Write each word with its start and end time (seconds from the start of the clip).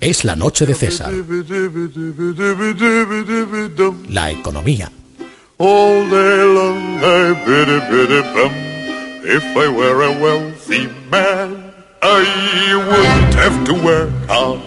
Es 0.00 0.24
la 0.24 0.34
noche 0.34 0.66
de 0.66 0.74
César. 0.74 1.12
La 4.08 4.30
economía. 4.32 4.90
All 5.58 6.10
day 6.10 6.38
long 6.54 6.98
I 12.02 12.74
wouldn't 12.76 13.34
have 13.34 13.64
to 13.64 13.74
work 13.74 14.10
hard. 14.28 14.60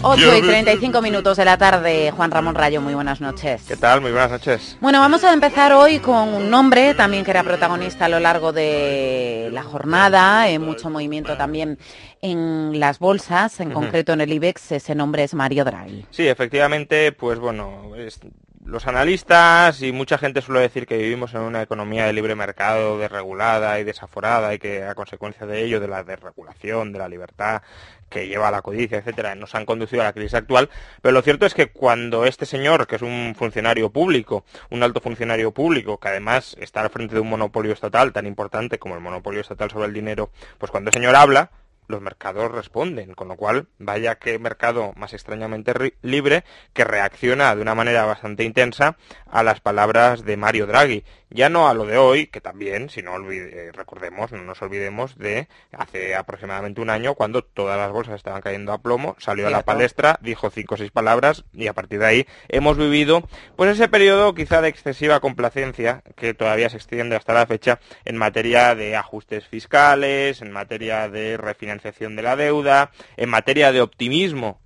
8 0.00 0.36
y 0.38 0.42
35 0.42 1.02
minutos 1.02 1.36
de 1.36 1.44
la 1.44 1.58
tarde, 1.58 2.12
Juan 2.12 2.30
Ramón 2.30 2.54
Rayo, 2.54 2.80
muy 2.80 2.94
buenas 2.94 3.20
noches. 3.20 3.64
¿Qué 3.66 3.76
tal? 3.76 4.00
Muy 4.00 4.12
buenas 4.12 4.30
noches. 4.30 4.78
Bueno, 4.80 5.00
vamos 5.00 5.24
a 5.24 5.32
empezar 5.32 5.72
hoy 5.72 5.98
con 5.98 6.28
un 6.34 6.48
nombre 6.50 6.94
también 6.94 7.24
que 7.24 7.32
era 7.32 7.42
protagonista 7.42 8.04
a 8.04 8.08
lo 8.08 8.20
largo 8.20 8.52
de 8.52 9.50
la 9.52 9.64
jornada, 9.64 10.48
en 10.48 10.62
mucho 10.62 10.88
movimiento 10.88 11.36
también 11.36 11.78
en 12.22 12.78
las 12.78 13.00
bolsas, 13.00 13.58
en 13.60 13.72
concreto 13.72 14.12
en 14.12 14.20
el 14.20 14.32
IBEX, 14.32 14.72
ese 14.72 14.94
nombre 14.94 15.24
es 15.24 15.34
Mario 15.34 15.64
Draghi. 15.64 16.06
Sí, 16.10 16.28
efectivamente, 16.28 17.10
pues 17.12 17.40
bueno, 17.40 17.90
es 17.96 18.20
los 18.68 18.86
analistas 18.86 19.80
y 19.80 19.92
mucha 19.92 20.18
gente 20.18 20.42
suele 20.42 20.60
decir 20.60 20.86
que 20.86 20.98
vivimos 20.98 21.32
en 21.32 21.40
una 21.40 21.62
economía 21.62 22.04
de 22.04 22.12
libre 22.12 22.34
mercado 22.34 22.98
desregulada 22.98 23.80
y 23.80 23.84
desaforada 23.84 24.52
y 24.52 24.58
que 24.58 24.84
a 24.84 24.94
consecuencia 24.94 25.46
de 25.46 25.64
ello, 25.64 25.80
de 25.80 25.88
la 25.88 26.04
desregulación, 26.04 26.92
de 26.92 26.98
la 26.98 27.08
libertad 27.08 27.62
que 28.10 28.28
lleva 28.28 28.48
a 28.48 28.50
la 28.50 28.60
codicia, 28.60 28.98
etcétera, 28.98 29.34
nos 29.36 29.54
han 29.54 29.64
conducido 29.64 30.02
a 30.02 30.04
la 30.04 30.12
crisis 30.12 30.34
actual, 30.34 30.68
pero 31.00 31.12
lo 31.12 31.22
cierto 31.22 31.46
es 31.46 31.54
que 31.54 31.68
cuando 31.68 32.26
este 32.26 32.44
señor, 32.44 32.86
que 32.86 32.96
es 32.96 33.02
un 33.02 33.34
funcionario 33.38 33.88
público, 33.90 34.44
un 34.68 34.82
alto 34.82 35.00
funcionario 35.00 35.52
público, 35.52 35.98
que 35.98 36.08
además 36.08 36.54
está 36.60 36.82
al 36.82 36.90
frente 36.90 37.14
de 37.14 37.20
un 37.22 37.30
monopolio 37.30 37.72
estatal 37.72 38.12
tan 38.12 38.26
importante 38.26 38.78
como 38.78 38.94
el 38.94 39.00
monopolio 39.00 39.40
estatal 39.40 39.70
sobre 39.70 39.86
el 39.86 39.94
dinero, 39.94 40.30
pues 40.58 40.70
cuando 40.70 40.90
el 40.90 40.94
señor 40.94 41.16
habla, 41.16 41.50
los 41.88 42.02
mercados 42.02 42.52
responden, 42.52 43.14
con 43.14 43.28
lo 43.28 43.36
cual 43.36 43.66
vaya 43.78 44.16
que 44.16 44.38
mercado 44.38 44.92
más 44.94 45.14
extrañamente 45.14 45.72
libre 46.02 46.44
que 46.74 46.84
reacciona 46.84 47.56
de 47.56 47.62
una 47.62 47.74
manera 47.74 48.04
bastante 48.04 48.44
intensa 48.44 48.96
a 49.26 49.42
las 49.42 49.60
palabras 49.60 50.24
de 50.24 50.36
Mario 50.36 50.66
Draghi. 50.66 51.04
Ya 51.30 51.50
no 51.50 51.68
a 51.68 51.74
lo 51.74 51.84
de 51.84 51.98
hoy, 51.98 52.28
que 52.28 52.40
también, 52.40 52.88
si 52.88 53.02
no 53.02 53.12
olvide, 53.12 53.70
recordemos, 53.72 54.32
no 54.32 54.42
nos 54.44 54.62
olvidemos 54.62 55.18
de 55.18 55.48
hace 55.72 56.14
aproximadamente 56.14 56.80
un 56.80 56.88
año 56.88 57.14
cuando 57.14 57.42
todas 57.42 57.76
las 57.76 57.92
bolsas 57.92 58.14
estaban 58.14 58.40
cayendo 58.40 58.72
a 58.72 58.78
plomo, 58.78 59.14
salió 59.18 59.46
a 59.46 59.50
la 59.50 59.62
palestra, 59.62 60.18
dijo 60.22 60.48
cinco 60.48 60.74
o 60.74 60.78
seis 60.78 60.90
palabras 60.90 61.44
y 61.52 61.66
a 61.66 61.74
partir 61.74 61.98
de 61.98 62.06
ahí 62.06 62.26
hemos 62.48 62.78
vivido 62.78 63.28
pues 63.56 63.72
ese 63.72 63.88
periodo 63.88 64.34
quizá 64.34 64.62
de 64.62 64.68
excesiva 64.68 65.20
complacencia 65.20 66.02
que 66.16 66.32
todavía 66.32 66.70
se 66.70 66.78
extiende 66.78 67.16
hasta 67.16 67.34
la 67.34 67.46
fecha 67.46 67.78
en 68.06 68.16
materia 68.16 68.74
de 68.74 68.96
ajustes 68.96 69.46
fiscales, 69.46 70.40
en 70.40 70.50
materia 70.50 71.10
de 71.10 71.36
refinanciación 71.36 71.77
de 71.82 72.22
la 72.22 72.36
deuda, 72.36 72.90
en 73.16 73.28
materia 73.28 73.72
de 73.72 73.80
optimismo 73.80 74.60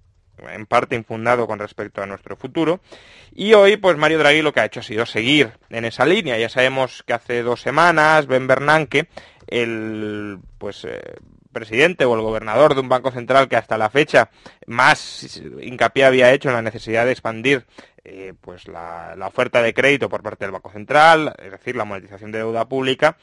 en 0.51 0.67
parte 0.67 0.97
infundado 0.97 1.47
con 1.47 1.59
respecto 1.59 2.03
a 2.03 2.07
nuestro 2.07 2.37
futuro. 2.37 2.81
Y 3.35 3.55
hoy, 3.55 3.77
pues 3.77 3.97
Mario 3.97 4.19
Draghi 4.19 4.43
lo 4.43 4.53
que 4.53 4.61
ha 4.61 4.65
hecho 4.65 4.81
ha 4.81 4.85
sido 4.85 5.07
seguir 5.07 5.53
en 5.71 5.85
esa 5.85 6.05
línea. 6.05 6.39
Ya 6.39 6.49
sabemos 6.49 7.03
que 7.07 7.13
hace 7.13 7.43
dos 7.43 7.61
semanas 7.61 8.27
Ben 8.27 8.47
Bernanke, 8.47 9.09
el 9.47 10.39
pues 10.59 10.85
eh, 10.85 11.01
presidente 11.53 12.05
o 12.05 12.15
el 12.15 12.23
gobernador 12.23 12.75
de 12.75 12.81
un 12.81 12.89
banco 12.89 13.11
central 13.11 13.49
que 13.49 13.57
hasta 13.57 13.79
la 13.79 13.91
fecha 13.91 14.31
más 14.67 15.41
hincapié 15.61 16.05
había 16.05 16.33
hecho 16.33 16.49
en 16.49 16.55
la 16.55 16.63
necesidad 16.63 17.05
de 17.05 17.13
expandir 17.13 17.67
eh, 18.05 18.35
pues 18.41 18.69
la, 18.69 19.15
la, 19.17 19.29
oferta 19.29 19.63
de 19.63 19.75
crédito 19.75 20.09
por 20.09 20.23
parte 20.23 20.45
del 20.45 20.53
Banco 20.53 20.73
Central, 20.73 21.35
es 21.39 21.53
decir, 21.53 21.77
la 21.77 21.85
monetización 21.85 22.33
de 22.33 22.39
deuda 22.39 22.69
pública, 22.69 23.17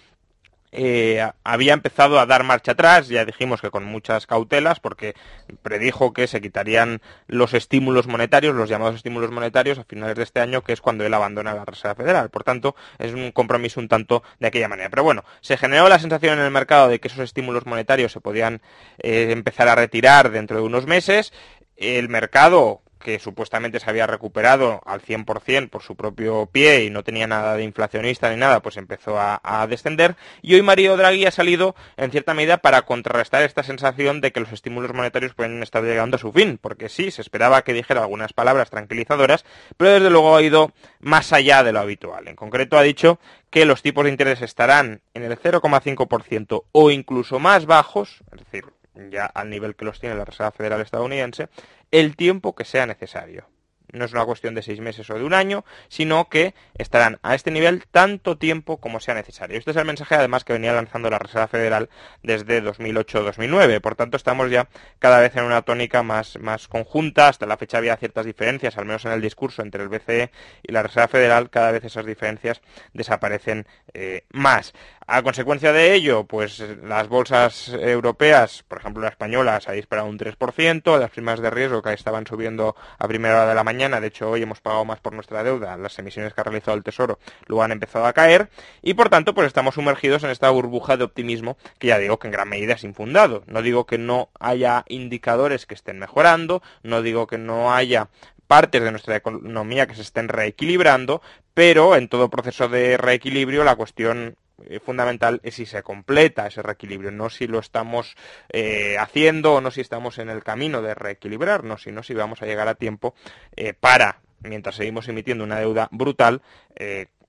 eh, 0.71 1.27
había 1.43 1.73
empezado 1.73 2.19
a 2.19 2.25
dar 2.25 2.43
marcha 2.43 2.73
atrás, 2.73 3.07
ya 3.07 3.25
dijimos 3.25 3.61
que 3.61 3.71
con 3.71 3.85
muchas 3.85 4.27
cautelas, 4.27 4.79
porque 4.79 5.15
predijo 5.61 6.13
que 6.13 6.27
se 6.27 6.41
quitarían 6.41 7.01
los 7.27 7.53
estímulos 7.53 8.07
monetarios, 8.07 8.55
los 8.55 8.69
llamados 8.69 8.95
estímulos 8.95 9.31
monetarios, 9.31 9.79
a 9.79 9.83
finales 9.83 10.15
de 10.15 10.23
este 10.23 10.39
año, 10.39 10.63
que 10.63 10.73
es 10.73 10.81
cuando 10.81 11.05
él 11.05 11.13
abandona 11.13 11.53
la 11.53 11.65
Reserva 11.65 11.95
Federal. 11.95 12.29
Por 12.29 12.43
tanto, 12.43 12.75
es 12.99 13.13
un 13.13 13.31
compromiso 13.31 13.79
un 13.79 13.87
tanto 13.87 14.23
de 14.39 14.47
aquella 14.47 14.67
manera. 14.67 14.89
Pero 14.89 15.03
bueno, 15.03 15.23
se 15.41 15.57
generó 15.57 15.89
la 15.89 15.99
sensación 15.99 16.39
en 16.39 16.45
el 16.45 16.51
mercado 16.51 16.87
de 16.87 16.99
que 16.99 17.07
esos 17.07 17.21
estímulos 17.21 17.65
monetarios 17.65 18.11
se 18.11 18.21
podían 18.21 18.61
eh, 18.99 19.29
empezar 19.31 19.67
a 19.67 19.75
retirar 19.75 20.31
dentro 20.31 20.57
de 20.57 20.63
unos 20.63 20.85
meses. 20.85 21.33
El 21.75 22.09
mercado 22.09 22.81
que 22.99 23.19
supuestamente 23.19 23.79
se 23.79 23.89
había 23.89 24.07
recuperado 24.07 24.81
al 24.85 25.01
100% 25.01 25.69
por 25.69 25.81
su 25.81 25.95
propio 25.95 26.47
pie 26.51 26.83
y 26.83 26.89
no 26.89 27.03
tenía 27.03 27.27
nada 27.27 27.55
de 27.55 27.63
inflacionista 27.63 28.29
ni 28.29 28.37
nada, 28.37 28.61
pues 28.61 28.77
empezó 28.77 29.17
a, 29.19 29.39
descender. 29.69 30.15
Y 30.41 30.55
hoy 30.55 30.61
Mario 30.61 30.97
Draghi 30.97 31.25
ha 31.25 31.31
salido 31.31 31.75
en 31.97 32.11
cierta 32.11 32.33
medida 32.33 32.57
para 32.57 32.83
contrarrestar 32.83 33.43
esta 33.43 33.63
sensación 33.63 34.21
de 34.21 34.31
que 34.31 34.39
los 34.39 34.51
estímulos 34.51 34.93
monetarios 34.93 35.33
pueden 35.33 35.61
estar 35.63 35.83
llegando 35.83 36.15
a 36.15 36.19
su 36.19 36.31
fin, 36.31 36.57
porque 36.61 36.89
sí, 36.89 37.11
se 37.11 37.21
esperaba 37.21 37.63
que 37.63 37.73
dijera 37.73 38.01
algunas 38.01 38.33
palabras 38.33 38.69
tranquilizadoras, 38.69 39.45
pero 39.77 39.91
desde 39.91 40.09
luego 40.09 40.35
ha 40.35 40.41
ido 40.41 40.71
más 40.99 41.33
allá 41.33 41.63
de 41.63 41.71
lo 41.71 41.79
habitual. 41.79 42.27
En 42.27 42.35
concreto 42.35 42.77
ha 42.77 42.83
dicho 42.83 43.19
que 43.49 43.65
los 43.65 43.81
tipos 43.81 44.03
de 44.03 44.11
interés 44.11 44.41
estarán 44.41 45.01
en 45.13 45.23
el 45.23 45.37
0,5% 45.37 46.63
o 46.71 46.91
incluso 46.91 47.39
más 47.39 47.65
bajos, 47.65 48.23
es 48.31 48.39
decir, 48.39 48.65
ya 49.09 49.25
al 49.25 49.49
nivel 49.49 49.75
que 49.75 49.85
los 49.85 49.99
tiene 49.99 50.15
la 50.15 50.25
Reserva 50.25 50.51
Federal 50.51 50.81
estadounidense, 50.81 51.49
el 51.91 52.15
tiempo 52.15 52.55
que 52.55 52.65
sea 52.65 52.85
necesario. 52.85 53.47
No 53.91 54.05
es 54.05 54.13
una 54.13 54.25
cuestión 54.25 54.55
de 54.55 54.61
seis 54.61 54.79
meses 54.79 55.09
o 55.09 55.15
de 55.15 55.23
un 55.23 55.33
año, 55.33 55.65
sino 55.87 56.29
que 56.29 56.53
estarán 56.75 57.19
a 57.23 57.35
este 57.35 57.51
nivel 57.51 57.85
tanto 57.91 58.37
tiempo 58.37 58.77
como 58.77 58.99
sea 58.99 59.13
necesario. 59.13 59.57
Este 59.57 59.71
es 59.71 59.77
el 59.77 59.85
mensaje 59.85 60.15
además 60.15 60.43
que 60.43 60.53
venía 60.53 60.73
lanzando 60.73 61.09
la 61.09 61.19
Reserva 61.19 61.47
Federal 61.47 61.89
desde 62.23 62.63
2008-2009. 62.63 63.81
Por 63.81 63.95
tanto, 63.95 64.17
estamos 64.17 64.49
ya 64.49 64.67
cada 64.99 65.19
vez 65.19 65.35
en 65.35 65.43
una 65.43 65.61
tónica 65.61 66.03
más, 66.03 66.37
más 66.39 66.67
conjunta. 66.67 67.27
Hasta 67.27 67.45
la 67.45 67.57
fecha 67.57 67.77
había 67.77 67.97
ciertas 67.97 68.25
diferencias, 68.25 68.77
al 68.77 68.85
menos 68.85 69.05
en 69.05 69.11
el 69.11 69.21
discurso 69.21 69.61
entre 69.61 69.83
el 69.83 69.89
BCE 69.89 70.31
y 70.63 70.71
la 70.71 70.83
Reserva 70.83 71.07
Federal. 71.07 71.49
Cada 71.49 71.71
vez 71.71 71.83
esas 71.83 72.05
diferencias 72.05 72.61
desaparecen 72.93 73.67
eh, 73.93 74.23
más. 74.29 74.73
A 75.11 75.23
consecuencia 75.23 75.73
de 75.73 75.95
ello, 75.95 76.25
pues 76.25 76.63
las 76.83 77.07
bolsas 77.07 77.69
europeas, 77.69 78.63
por 78.67 78.77
ejemplo 78.77 79.01
la 79.01 79.09
española, 79.09 79.59
se 79.59 79.71
ha 79.71 79.73
disparado 79.73 80.07
un 80.07 80.19
3%, 80.19 80.99
las 80.99 81.09
primas 81.09 81.39
de 81.39 81.49
riesgo 81.49 81.81
que 81.81 81.93
estaban 81.93 82.27
subiendo 82.27 82.75
a 82.99 83.07
primera 83.07 83.33
hora 83.33 83.47
de 83.47 83.55
la 83.55 83.63
mañana, 83.63 83.78
de 83.79 84.07
hecho 84.07 84.29
hoy 84.29 84.41
hemos 84.41 84.59
pagado 84.59 84.83
más 84.83 84.99
por 84.99 85.13
nuestra 85.13 85.41
deuda, 85.41 85.77
las 85.77 85.97
emisiones 85.99 86.33
que 86.33 86.41
ha 86.41 86.43
realizado 86.43 86.75
el 86.75 86.83
Tesoro 86.83 87.17
luego 87.47 87.63
han 87.63 87.71
empezado 87.71 88.05
a 88.05 88.11
caer, 88.11 88.49
y 88.81 88.93
por 88.93 89.09
tanto 89.09 89.33
pues 89.33 89.47
estamos 89.47 89.75
sumergidos 89.75 90.23
en 90.25 90.31
esta 90.31 90.49
burbuja 90.49 90.97
de 90.97 91.05
optimismo 91.05 91.57
que 91.77 91.87
ya 91.87 91.97
digo 91.97 92.19
que 92.19 92.27
en 92.27 92.33
gran 92.33 92.49
medida 92.49 92.73
es 92.73 92.83
infundado. 92.83 93.43
No 93.47 93.61
digo 93.61 93.85
que 93.85 93.97
no 93.97 94.29
haya 94.37 94.83
indicadores 94.89 95.65
que 95.65 95.75
estén 95.75 95.97
mejorando, 95.97 96.61
no 96.83 97.01
digo 97.01 97.25
que 97.25 97.37
no 97.37 97.73
haya 97.73 98.09
partes 98.47 98.83
de 98.83 98.91
nuestra 98.91 99.15
economía 99.15 99.87
que 99.87 99.95
se 99.95 100.01
estén 100.01 100.27
reequilibrando, 100.27 101.21
pero 101.53 101.95
en 101.95 102.09
todo 102.09 102.29
proceso 102.29 102.67
de 102.67 102.97
reequilibrio 102.97 103.63
la 103.63 103.77
cuestión 103.77 104.35
fundamental 104.83 105.39
es 105.43 105.55
si 105.55 105.65
se 105.65 105.83
completa 105.83 106.47
ese 106.47 106.61
reequilibrio, 106.61 107.11
no 107.11 107.29
si 107.29 107.47
lo 107.47 107.59
estamos 107.59 108.15
eh, 108.49 108.97
haciendo 108.99 109.55
o 109.55 109.61
no 109.61 109.71
si 109.71 109.81
estamos 109.81 110.17
en 110.17 110.29
el 110.29 110.43
camino 110.43 110.81
de 110.81 110.95
reequilibrarnos, 110.95 111.83
sino 111.83 112.03
si 112.03 112.13
vamos 112.13 112.41
a 112.41 112.45
llegar 112.45 112.67
a 112.67 112.75
tiempo 112.75 113.15
eh, 113.55 113.73
para, 113.73 114.21
mientras 114.41 114.75
seguimos 114.75 115.07
emitiendo 115.07 115.43
una 115.43 115.59
deuda 115.59 115.87
brutal, 115.91 116.41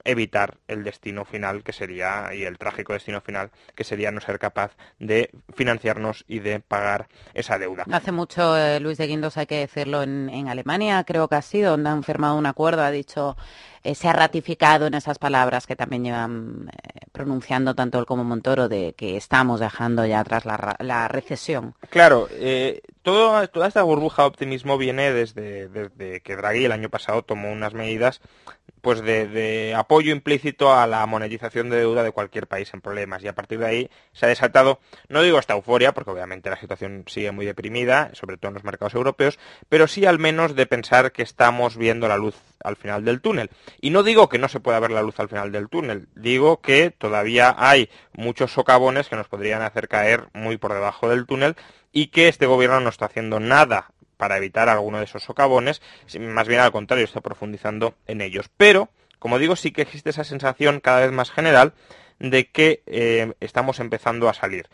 evitar 0.05 0.57
el 0.69 0.85
destino 0.85 1.25
final 1.25 1.63
que 1.63 1.73
sería, 1.73 2.35
y 2.35 2.45
el 2.45 2.59
trágico 2.59 2.93
destino 2.93 3.21
final 3.21 3.51
que 3.75 3.85
sería 3.85 4.11
no 4.11 4.21
ser 4.21 4.39
capaz 4.39 4.73
de 4.99 5.31
financiarnos 5.55 6.25
y 6.27 6.39
de 6.39 6.61
pagar 6.61 7.09
esa 7.35 7.59
deuda. 7.59 7.85
Hace 7.91 8.13
mucho, 8.13 8.55
Luis 8.81 8.99
de 8.99 9.07
Guindos, 9.07 9.37
hay 9.37 9.47
que 9.47 9.59
decirlo, 9.59 10.03
en, 10.03 10.31
en 10.31 10.49
Alemania 10.49 11.05
creo 11.05 11.29
que 11.29 11.35
ha 11.37 11.43
sido, 11.43 11.73
donde 11.73 11.91
han 11.91 12.03
firmado 12.03 12.37
un 12.37 12.47
acuerdo, 12.47 12.83
ha 12.83 12.91
dicho 12.91 13.37
eh, 13.83 13.95
se 13.95 14.09
ha 14.09 14.13
ratificado 14.13 14.87
en 14.87 14.95
esas 14.95 15.19
palabras 15.19 15.67
que 15.67 15.77
también 15.77 16.05
llevan 16.05 16.71
eh, 16.71 17.07
pronunciando 17.13 17.75
tanto 17.75 17.99
él 17.99 18.07
como 18.07 18.25
Montoro 18.25 18.69
de 18.69 18.95
que 18.97 19.17
estamos 19.17 19.61
dejando 19.61 20.05
ya 20.05 20.21
atrás 20.21 20.45
la, 20.45 21.09
recesión. 21.09 21.75
Claro, 21.89 22.29
eh, 22.31 22.83
toda 23.03 23.45
esta 23.67 23.83
burbuja 23.83 24.23
de 24.23 24.29
optimismo 24.29 24.77
viene 24.79 25.13
desde, 25.13 25.69
desde 25.69 26.21
que 26.21 26.37
Draghi 26.37 26.67
el 26.67 26.73
año 26.73 26.91
pasado 26.91 27.23
tomó 27.23 27.51
unas 27.51 27.75
medidas 27.75 28.21
pues 28.81 29.03
de, 29.03 29.75
apoyo 29.77 30.13
implícito 30.13 30.73
a 30.73 30.87
la 30.87 31.05
monetización 31.07 31.71
de 31.71 31.79
deuda 31.79 32.03
de 32.03 32.13
cualquier 32.13 32.47
país 32.47 32.73
en 32.73 32.81
problemas 32.81 33.23
y 33.23 33.29
a 33.29 33.35
partir 33.35 33.59
de 33.59 33.67
ahí 33.67 33.91
se 34.13 34.27
ha 34.27 34.29
desatado, 34.29 34.81
no 35.09 35.23
digo 35.23 35.39
esta 35.39 35.55
euforia, 35.55 35.93
porque 35.93 36.11
obviamente 36.11 36.51
la 36.51 36.61
situación 36.61 37.05
sigue 37.07 37.33
muy 37.33 37.47
deprimida, 37.47 38.11
sobre 38.15 38.37
todo 38.37 38.49
en 38.49 38.55
los 38.55 38.65
mercados 38.65 38.95
europeos, 38.95 39.39
pero 39.69 39.87
sí 39.87 40.07
al 40.07 40.19
menos 40.19 40.55
de 40.55 40.67
pensar 40.67 41.13
que 41.13 41.23
estamos 41.23 41.77
viendo 41.77 42.09
la 42.09 42.17
luz 42.17 42.37
al 42.63 42.77
final 42.77 43.05
del 43.05 43.21
túnel. 43.21 43.51
Y 43.81 43.91
no 43.91 44.03
digo 44.03 44.29
que 44.29 44.39
no 44.39 44.49
se 44.49 44.61
pueda 44.61 44.81
ver 44.81 44.91
la 44.91 45.03
luz 45.03 45.19
al 45.21 45.29
final 45.29 45.53
del 45.53 45.69
túnel, 45.69 46.09
digo 46.15 46.61
que 46.61 46.91
todavía 46.91 47.55
hay 47.59 47.91
muchos 48.13 48.53
socavones 48.53 49.09
que 49.09 49.17
nos 49.17 49.29
podrían 49.29 49.63
hacer 49.63 49.89
caer 49.89 50.29
muy 50.33 50.57
por 50.57 50.73
debajo 50.73 51.09
del 51.09 51.27
túnel 51.27 51.57
y 51.93 52.09
que 52.09 52.29
este 52.29 52.47
gobierno 52.47 52.81
no 52.81 52.89
está 52.89 53.07
haciendo 53.07 53.41
nada 53.41 53.91
para 54.17 54.37
evitar 54.37 54.69
alguno 54.69 54.99
de 54.99 55.05
esos 55.05 55.23
socavones, 55.23 55.81
más 56.19 56.47
bien 56.47 56.61
al 56.61 56.73
contrario, 56.73 57.05
está 57.05 57.23
profundizando 57.23 57.95
en 58.07 58.21
ellos. 58.21 58.51
Pero, 58.57 58.91
como 59.19 59.39
digo, 59.39 59.57
sí 59.57 59.73
que 59.73 59.83
existe 59.83 60.11
esa 60.11 60.25
sensación 60.25 60.81
cada 60.81 61.01
vez 61.01 61.11
más 61.11 61.31
general 61.31 61.73
de 62.21 62.49
que 62.49 62.83
eh, 62.87 63.33
estamos 63.41 63.81
empezando 63.81 64.29
a 64.29 64.35
salir. 64.35 64.69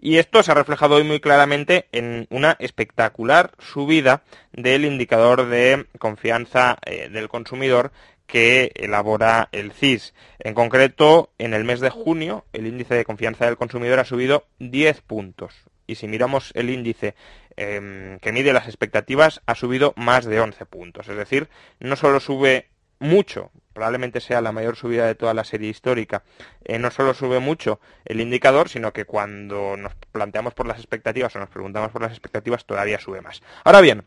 Y 0.00 0.16
esto 0.16 0.42
se 0.42 0.52
ha 0.52 0.54
reflejado 0.54 0.94
hoy 0.94 1.04
muy 1.04 1.20
claramente 1.20 1.88
en 1.92 2.26
una 2.30 2.56
espectacular 2.60 3.52
subida 3.58 4.22
del 4.52 4.84
indicador 4.84 5.46
de 5.46 5.86
confianza 5.98 6.78
eh, 6.86 7.08
del 7.10 7.28
consumidor 7.28 7.92
que 8.26 8.72
elabora 8.76 9.48
el 9.52 9.72
CIS. 9.72 10.14
En 10.38 10.54
concreto, 10.54 11.30
en 11.38 11.52
el 11.52 11.64
mes 11.64 11.80
de 11.80 11.90
junio, 11.90 12.46
el 12.52 12.66
índice 12.66 12.94
de 12.94 13.04
confianza 13.04 13.44
del 13.44 13.58
consumidor 13.58 13.98
ha 13.98 14.04
subido 14.04 14.46
10 14.60 15.02
puntos. 15.02 15.54
Y 15.86 15.96
si 15.96 16.06
miramos 16.08 16.52
el 16.54 16.70
índice 16.70 17.14
em, 17.56 18.18
que 18.20 18.32
mide 18.32 18.52
las 18.52 18.68
expectativas, 18.68 19.42
ha 19.44 19.54
subido 19.54 19.92
más 19.96 20.24
de 20.24 20.40
11 20.40 20.64
puntos. 20.66 21.08
Es 21.08 21.16
decir, 21.16 21.48
no 21.80 21.96
solo 21.96 22.20
sube 22.20 22.68
mucho, 23.00 23.50
probablemente 23.72 24.20
sea 24.20 24.40
la 24.40 24.52
mayor 24.52 24.76
subida 24.76 25.06
de 25.06 25.14
toda 25.14 25.34
la 25.34 25.44
serie 25.44 25.70
histórica, 25.70 26.22
eh, 26.64 26.78
no 26.78 26.90
solo 26.90 27.14
sube 27.14 27.38
mucho 27.38 27.80
el 28.04 28.20
indicador, 28.20 28.68
sino 28.68 28.92
que 28.92 29.04
cuando 29.04 29.76
nos 29.76 29.94
planteamos 30.12 30.54
por 30.54 30.66
las 30.66 30.78
expectativas 30.78 31.34
o 31.36 31.38
nos 31.38 31.48
preguntamos 31.48 31.90
por 31.90 32.02
las 32.02 32.12
expectativas, 32.12 32.64
todavía 32.64 33.00
sube 33.00 33.20
más. 33.20 33.42
Ahora 33.64 33.80
bien, 33.80 34.04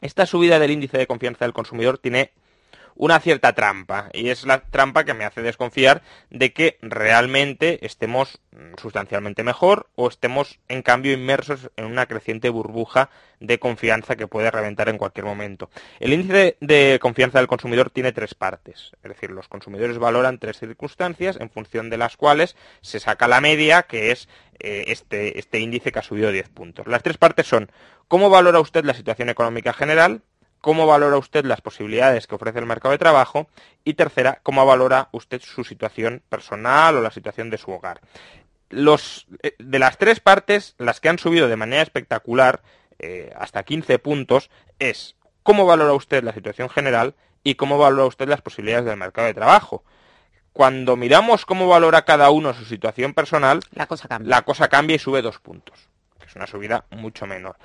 esta 0.00 0.26
subida 0.26 0.58
del 0.58 0.72
índice 0.72 0.98
de 0.98 1.06
confianza 1.06 1.44
del 1.44 1.54
consumidor 1.54 1.98
tiene 1.98 2.32
una 2.94 3.20
cierta 3.20 3.52
trampa, 3.54 4.08
y 4.12 4.28
es 4.28 4.44
la 4.44 4.60
trampa 4.60 5.04
que 5.04 5.14
me 5.14 5.24
hace 5.24 5.42
desconfiar 5.42 6.02
de 6.30 6.52
que 6.52 6.78
realmente 6.82 7.84
estemos 7.86 8.40
sustancialmente 8.80 9.42
mejor 9.42 9.88
o 9.94 10.08
estemos 10.08 10.58
en 10.68 10.82
cambio 10.82 11.12
inmersos 11.12 11.70
en 11.76 11.86
una 11.86 12.06
creciente 12.06 12.48
burbuja 12.50 13.10
de 13.40 13.58
confianza 13.58 14.16
que 14.16 14.28
puede 14.28 14.50
reventar 14.50 14.88
en 14.88 14.98
cualquier 14.98 15.26
momento. 15.26 15.70
El 16.00 16.12
índice 16.12 16.56
de 16.60 16.98
confianza 17.00 17.38
del 17.38 17.48
consumidor 17.48 17.90
tiene 17.90 18.12
tres 18.12 18.34
partes, 18.34 18.92
es 19.02 19.08
decir, 19.08 19.30
los 19.30 19.48
consumidores 19.48 19.98
valoran 19.98 20.38
tres 20.38 20.58
circunstancias 20.58 21.38
en 21.40 21.50
función 21.50 21.90
de 21.90 21.96
las 21.96 22.16
cuales 22.16 22.56
se 22.82 23.00
saca 23.00 23.28
la 23.28 23.40
media, 23.40 23.82
que 23.84 24.12
es 24.12 24.28
eh, 24.60 24.84
este, 24.88 25.38
este 25.38 25.58
índice 25.58 25.90
que 25.90 25.98
ha 25.98 26.02
subido 26.02 26.30
10 26.30 26.48
puntos. 26.50 26.86
Las 26.86 27.02
tres 27.02 27.18
partes 27.18 27.46
son 27.46 27.70
cómo 28.06 28.30
valora 28.30 28.60
usted 28.60 28.84
la 28.84 28.94
situación 28.94 29.28
económica 29.28 29.72
general, 29.72 30.22
cómo 30.62 30.86
valora 30.86 31.18
usted 31.18 31.44
las 31.44 31.60
posibilidades 31.60 32.26
que 32.26 32.36
ofrece 32.36 32.60
el 32.60 32.66
mercado 32.66 32.92
de 32.92 32.98
trabajo 32.98 33.48
y 33.84 33.94
tercera, 33.94 34.38
cómo 34.42 34.64
valora 34.64 35.08
usted 35.12 35.42
su 35.42 35.64
situación 35.64 36.22
personal 36.28 36.96
o 36.96 37.02
la 37.02 37.10
situación 37.10 37.50
de 37.50 37.58
su 37.58 37.72
hogar. 37.72 38.00
Los, 38.70 39.26
eh, 39.42 39.54
de 39.58 39.78
las 39.80 39.98
tres 39.98 40.20
partes, 40.20 40.74
las 40.78 41.00
que 41.00 41.10
han 41.10 41.18
subido 41.18 41.48
de 41.48 41.56
manera 41.56 41.82
espectacular, 41.82 42.62
eh, 43.00 43.32
hasta 43.36 43.64
15 43.64 43.98
puntos, 43.98 44.50
es 44.78 45.16
cómo 45.42 45.66
valora 45.66 45.94
usted 45.94 46.22
la 46.22 46.32
situación 46.32 46.70
general 46.70 47.16
y 47.42 47.56
cómo 47.56 47.76
valora 47.76 48.06
usted 48.06 48.28
las 48.28 48.40
posibilidades 48.40 48.86
del 48.86 48.96
mercado 48.96 49.26
de 49.26 49.34
trabajo. 49.34 49.82
Cuando 50.52 50.96
miramos 50.96 51.44
cómo 51.44 51.66
valora 51.66 52.04
cada 52.04 52.30
uno 52.30 52.54
su 52.54 52.64
situación 52.64 53.14
personal, 53.14 53.60
la 53.72 53.86
cosa 53.86 54.06
cambia, 54.06 54.30
la 54.30 54.42
cosa 54.42 54.68
cambia 54.68 54.94
y 54.94 55.00
sube 55.00 55.22
dos 55.22 55.40
puntos 55.40 55.91
es 56.32 56.36
una 56.36 56.46
subida 56.46 56.84
mucho 56.90 57.26
menor. 57.26 57.56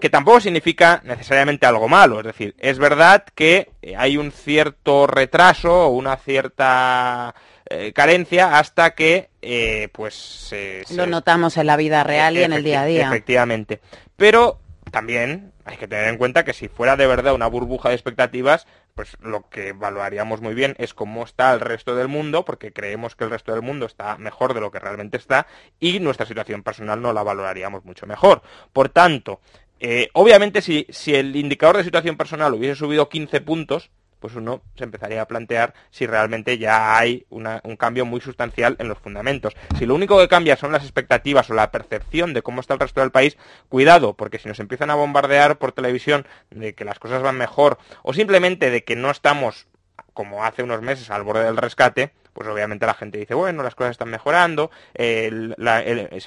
Que 0.00 0.10
tampoco 0.10 0.40
significa 0.40 1.00
necesariamente 1.04 1.66
algo 1.66 1.88
malo, 1.88 2.18
es 2.18 2.26
decir, 2.26 2.56
es 2.58 2.78
verdad 2.78 3.24
que 3.34 3.70
eh, 3.82 3.94
hay 3.96 4.16
un 4.16 4.32
cierto 4.32 5.06
retraso 5.06 5.86
o 5.86 5.88
una 5.90 6.16
cierta 6.16 7.34
eh, 7.66 7.92
carencia 7.92 8.58
hasta 8.58 8.96
que 8.96 9.30
eh, 9.40 9.88
pues 9.92 10.52
lo 10.90 11.06
notamos 11.06 11.56
en 11.56 11.66
la 11.66 11.76
vida 11.76 12.02
real 12.02 12.36
y 12.36 12.42
en 12.42 12.52
el 12.52 12.64
día 12.64 12.82
a 12.82 12.86
día. 12.86 13.06
Efectivamente. 13.06 13.80
Pero 14.16 14.58
también 14.90 15.52
hay 15.64 15.76
que 15.76 15.86
tener 15.86 16.08
en 16.08 16.18
cuenta 16.18 16.44
que 16.44 16.52
si 16.52 16.66
fuera 16.66 16.96
de 16.96 17.06
verdad 17.06 17.34
una 17.34 17.46
burbuja 17.46 17.90
de 17.90 17.94
expectativas, 17.94 18.66
pues 18.94 19.16
lo 19.20 19.48
que 19.48 19.68
evaluaríamos 19.68 20.40
muy 20.40 20.54
bien 20.54 20.74
es 20.78 20.94
cómo 20.94 21.24
está 21.24 21.52
el 21.52 21.60
resto 21.60 21.94
del 21.94 22.08
mundo, 22.08 22.44
porque 22.44 22.72
creemos 22.72 23.16
que 23.16 23.24
el 23.24 23.30
resto 23.30 23.52
del 23.52 23.62
mundo 23.62 23.86
está 23.86 24.16
mejor 24.18 24.54
de 24.54 24.60
lo 24.60 24.70
que 24.70 24.78
realmente 24.78 25.16
está, 25.16 25.46
y 25.78 26.00
nuestra 26.00 26.26
situación 26.26 26.62
personal 26.62 27.00
no 27.00 27.12
la 27.12 27.22
valoraríamos 27.22 27.84
mucho 27.84 28.06
mejor. 28.06 28.42
Por 28.72 28.88
tanto, 28.88 29.40
eh, 29.78 30.08
obviamente 30.12 30.60
si, 30.60 30.86
si 30.90 31.14
el 31.14 31.34
indicador 31.36 31.78
de 31.78 31.84
situación 31.84 32.16
personal 32.16 32.54
hubiese 32.54 32.76
subido 32.76 33.08
15 33.08 33.40
puntos, 33.40 33.90
pues 34.20 34.36
uno 34.36 34.62
se 34.76 34.84
empezaría 34.84 35.22
a 35.22 35.26
plantear 35.26 35.74
si 35.90 36.06
realmente 36.06 36.58
ya 36.58 36.96
hay 36.98 37.26
un 37.30 37.76
cambio 37.76 38.04
muy 38.04 38.20
sustancial 38.20 38.76
en 38.78 38.88
los 38.88 38.98
fundamentos. 38.98 39.56
Si 39.78 39.86
lo 39.86 39.94
único 39.94 40.18
que 40.18 40.28
cambia 40.28 40.56
son 40.56 40.72
las 40.72 40.84
expectativas 40.84 41.50
o 41.50 41.54
la 41.54 41.70
percepción 41.70 42.34
de 42.34 42.42
cómo 42.42 42.60
está 42.60 42.74
el 42.74 42.80
resto 42.80 43.00
del 43.00 43.10
país, 43.10 43.36
cuidado, 43.68 44.14
porque 44.14 44.38
si 44.38 44.48
nos 44.48 44.60
empiezan 44.60 44.90
a 44.90 44.94
bombardear 44.94 45.58
por 45.58 45.72
televisión 45.72 46.26
de 46.50 46.74
que 46.74 46.84
las 46.84 46.98
cosas 46.98 47.22
van 47.22 47.36
mejor 47.36 47.78
o 48.02 48.12
simplemente 48.12 48.70
de 48.70 48.84
que 48.84 48.94
no 48.94 49.10
estamos 49.10 49.66
como 50.12 50.44
hace 50.44 50.62
unos 50.62 50.82
meses 50.82 51.10
al 51.10 51.22
borde 51.22 51.44
del 51.44 51.56
rescate, 51.56 52.12
pues 52.32 52.48
obviamente 52.48 52.86
la 52.86 52.94
gente 52.94 53.18
dice, 53.18 53.34
bueno, 53.34 53.62
las 53.62 53.74
cosas 53.74 53.92
están 53.92 54.10
mejorando, 54.10 54.70
se 54.94 55.50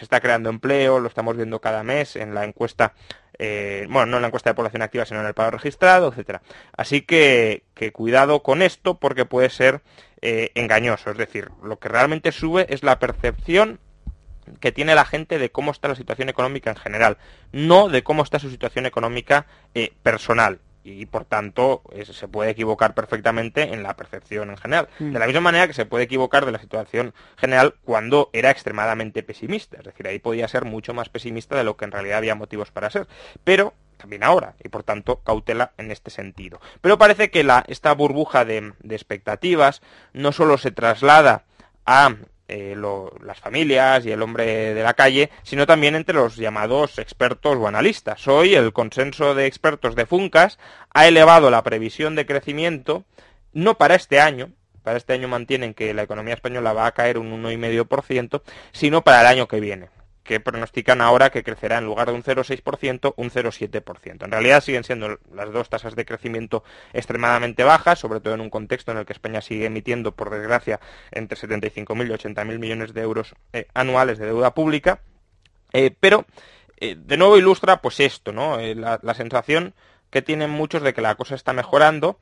está 0.02 0.20
creando 0.20 0.50
empleo, 0.50 1.00
lo 1.00 1.08
estamos 1.08 1.36
viendo 1.36 1.60
cada 1.62 1.84
mes 1.84 2.16
en 2.16 2.34
la 2.34 2.44
encuesta 2.44 2.94
eh, 3.40 3.88
bueno, 3.90 4.08
no 4.08 4.18
en 4.18 4.22
la 4.22 4.28
encuesta 4.28 4.50
de 4.50 4.56
población 4.56 4.82
activa, 4.82 5.06
sino 5.06 5.20
en 5.22 5.28
el 5.28 5.34
paro 5.34 5.52
registrado, 5.52 6.10
etcétera. 6.10 6.42
Así 6.76 7.02
que, 7.02 7.64
cuidado 7.94 8.44
con 8.44 8.62
esto 8.62 8.96
porque 8.96 9.26
puede 9.26 9.50
ser 9.50 9.82
eh, 10.22 10.52
engañoso. 10.56 11.12
Es 11.12 11.18
decir, 11.18 11.50
lo 11.64 11.80
que 11.80 11.90
realmente 11.90 12.32
sube 12.32 12.66
es 12.70 12.84
la 12.84 13.00
percepción 13.00 13.80
que 14.60 14.72
tiene 14.72 14.96
la 14.96 15.06
gente 15.06 15.40
de 15.40 15.52
cómo 15.52 15.72
está 15.72 15.88
la 15.88 15.96
situación 15.96 16.30
económica 16.30 16.70
en 16.70 16.76
general, 16.76 17.18
no 17.52 17.90
de 17.90 18.04
cómo 18.04 18.24
está 18.24 18.40
su 18.40 18.50
situación 18.50 18.86
económica 18.86 19.46
eh, 19.74 19.94
personal 20.04 20.60
y 20.84 21.06
por 21.06 21.26
tanto 21.26 21.84
se 22.12 22.28
puede 22.28 22.52
equivocar 22.52 22.94
perfectamente 22.94 23.74
en 23.74 23.84
la 23.84 23.96
percepción 23.96 24.50
en 24.50 24.58
general. 24.58 24.90
Mm. 25.00 25.14
De 25.14 25.20
la 25.20 25.26
misma 25.26 25.42
manera 25.42 25.68
que 25.68 25.74
se 25.74 25.86
puede 25.86 26.06
equivocar 26.06 26.46
de 26.46 26.52
la 26.52 26.60
situación 26.60 27.14
general 27.38 27.76
cuando 27.84 28.30
era 28.34 28.52
extremadamente 28.52 29.24
pesimista, 29.24 29.78
es 29.78 29.84
decir, 29.84 30.08
ahí 30.08 30.20
podía 30.20 30.48
ser 30.48 30.66
mucho 30.66 30.94
más 30.94 31.10
pesimista 31.10 31.56
de 31.56 31.64
lo 31.64 31.78
que 31.78 31.86
en 31.86 31.92
realidad 31.92 32.18
había 32.18 32.36
motivos 32.36 32.72
para 32.72 32.90
ser. 32.90 33.08
Pero 33.44 33.74
también 33.98 34.24
ahora, 34.24 34.56
y 34.62 34.68
por 34.68 34.84
tanto 34.84 35.22
cautela 35.22 35.72
en 35.78 35.92
este 35.92 36.12
sentido. 36.12 36.60
Pero 36.82 36.98
parece 36.98 37.32
que 37.32 37.44
la, 37.44 37.64
esta 37.68 37.94
burbuja 37.94 38.44
de, 38.44 38.74
de 38.80 38.96
expectativas 38.96 39.82
no 40.12 40.32
solo 40.34 40.58
se 40.58 40.72
traslada 40.72 41.46
a 41.86 42.16
eh, 42.48 42.76
las 43.22 43.40
familias 43.40 44.06
y 44.06 44.12
el 44.12 44.22
hombre 44.22 44.74
de 44.74 44.84
la 44.84 44.94
calle, 44.94 45.30
sino 45.44 45.66
también 45.66 45.96
entre 45.96 46.16
los 46.16 46.36
llamados 46.36 47.00
expertos 47.00 47.58
o 47.58 47.68
analistas. 47.68 48.28
Hoy 48.28 48.56
el 48.56 48.74
consenso 48.74 49.36
de 49.36 49.46
expertos 49.46 49.96
de 49.96 50.06
Funcas 50.06 50.60
ha 50.94 51.08
elevado 51.08 51.50
la 51.50 51.64
previsión 51.64 52.16
de 52.16 52.26
crecimiento, 52.26 53.06
no 53.54 53.78
para 53.78 53.96
este 53.96 54.20
año, 54.20 54.52
para 54.84 54.98
este 54.98 55.14
año 55.14 55.28
mantienen 55.28 55.74
que 55.74 55.94
la 55.94 56.04
economía 56.04 56.34
española 56.34 56.74
va 56.74 56.88
a 56.88 56.92
caer 56.94 57.18
un 57.18 57.44
1,5%, 57.44 58.42
sino 58.72 59.04
para 59.04 59.22
el 59.22 59.28
año 59.28 59.48
que 59.48 59.60
viene 59.60 59.90
que 60.24 60.40
pronostican 60.40 61.02
ahora 61.02 61.30
que 61.30 61.44
crecerá 61.44 61.78
en 61.78 61.86
lugar 61.86 62.08
de 62.08 62.14
un 62.14 62.24
0,6%, 62.24 63.14
un 63.18 63.30
0,7%. 63.30 64.24
En 64.24 64.32
realidad 64.32 64.64
siguen 64.64 64.84
siendo 64.84 65.20
las 65.34 65.52
dos 65.52 65.70
tasas 65.70 65.96
de 65.96 66.06
crecimiento 66.06 66.64
extremadamente 66.94 67.64
bajas, 67.64 68.00
sobre 68.00 68.22
todo 68.22 68.34
en 68.34 68.42
un 68.42 68.50
contexto 68.50 68.92
en 68.92 69.00
el 69.00 69.06
que 69.06 69.14
España 69.14 69.42
sigue 69.42 69.66
emitiendo, 69.66 70.14
por 70.14 70.30
desgracia, 70.30 70.80
entre 71.12 71.38
75.000 71.38 72.08
y 72.08 72.10
80.000 72.10 72.60
millones 72.60 72.94
de 72.94 73.02
euros 73.02 73.36
eh, 73.52 73.68
anuales 73.74 74.18
de 74.18 74.28
deuda 74.28 74.54
pública. 74.54 75.02
Eh, 75.74 75.94
pero, 76.00 76.26
eh, 76.78 76.96
de 76.98 77.18
nuevo 77.18 77.38
ilustra 77.38 77.82
pues 77.82 78.00
esto, 78.00 78.32
¿no? 78.32 78.58
La, 78.58 79.00
la 79.02 79.14
sensación 79.14 79.74
que 80.14 80.22
tienen 80.22 80.52
muchos 80.52 80.84
de 80.84 80.94
que 80.94 81.02
la 81.02 81.16
cosa 81.16 81.34
está 81.34 81.54
mejorando, 81.54 82.20